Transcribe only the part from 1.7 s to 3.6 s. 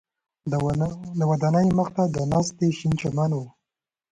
مخ ته د ناستي شین چمن و.